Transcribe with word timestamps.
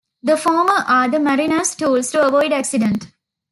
The 0.23 0.35
former 0.35 0.83
are 0.87 1.07
the 1.07 1.19
mariner's 1.19 1.75
tools 1.75 2.09
to 2.13 2.25
avoid 2.25 2.51
accident. 2.51 3.05